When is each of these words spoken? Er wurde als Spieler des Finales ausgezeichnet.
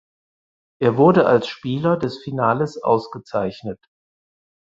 Er 0.81 0.97
wurde 0.97 1.27
als 1.27 1.47
Spieler 1.47 1.95
des 1.95 2.17
Finales 2.23 2.81
ausgezeichnet. 2.81 3.77